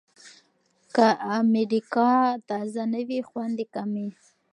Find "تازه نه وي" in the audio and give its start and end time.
2.49-3.19